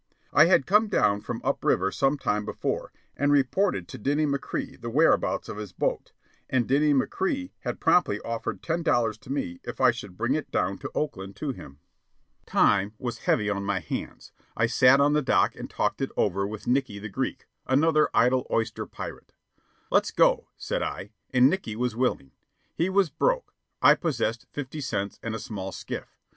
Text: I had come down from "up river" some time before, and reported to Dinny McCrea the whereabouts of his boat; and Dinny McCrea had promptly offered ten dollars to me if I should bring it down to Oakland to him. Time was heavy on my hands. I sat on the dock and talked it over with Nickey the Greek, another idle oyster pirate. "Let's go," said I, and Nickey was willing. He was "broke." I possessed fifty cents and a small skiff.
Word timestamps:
I 0.33 0.45
had 0.45 0.65
come 0.65 0.87
down 0.87 1.21
from 1.21 1.41
"up 1.43 1.63
river" 1.63 1.91
some 1.91 2.17
time 2.17 2.43
before, 2.43 2.91
and 3.15 3.31
reported 3.31 3.87
to 3.89 3.99
Dinny 3.99 4.25
McCrea 4.25 4.81
the 4.81 4.89
whereabouts 4.89 5.47
of 5.47 5.57
his 5.57 5.73
boat; 5.73 6.11
and 6.49 6.67
Dinny 6.67 6.91
McCrea 6.91 7.51
had 7.59 7.79
promptly 7.79 8.19
offered 8.21 8.63
ten 8.63 8.81
dollars 8.81 9.19
to 9.19 9.31
me 9.31 9.59
if 9.63 9.79
I 9.79 9.91
should 9.91 10.17
bring 10.17 10.33
it 10.33 10.49
down 10.49 10.79
to 10.79 10.91
Oakland 10.95 11.35
to 11.35 11.51
him. 11.51 11.81
Time 12.47 12.95
was 12.97 13.19
heavy 13.27 13.47
on 13.47 13.63
my 13.63 13.79
hands. 13.79 14.31
I 14.57 14.65
sat 14.65 14.99
on 14.99 15.13
the 15.13 15.21
dock 15.21 15.55
and 15.55 15.69
talked 15.69 16.01
it 16.01 16.09
over 16.17 16.47
with 16.47 16.65
Nickey 16.65 16.97
the 16.97 17.07
Greek, 17.07 17.45
another 17.67 18.09
idle 18.11 18.47
oyster 18.49 18.87
pirate. 18.87 19.33
"Let's 19.91 20.09
go," 20.09 20.47
said 20.57 20.81
I, 20.81 21.11
and 21.29 21.47
Nickey 21.47 21.75
was 21.75 21.95
willing. 21.95 22.31
He 22.73 22.89
was 22.89 23.11
"broke." 23.11 23.53
I 23.83 23.93
possessed 23.93 24.47
fifty 24.51 24.81
cents 24.81 25.19
and 25.21 25.35
a 25.35 25.39
small 25.39 25.71
skiff. 25.71 26.17